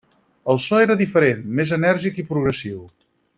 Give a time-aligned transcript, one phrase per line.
[0.53, 2.81] El so era diferent, més enèrgic i progressiu.